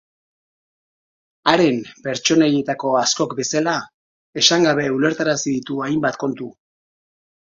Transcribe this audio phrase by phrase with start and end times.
[1.51, 3.75] Haren pertsoneietako askok bezala
[4.43, 6.49] esan gabe ulertarazi ditu hainbat kontu.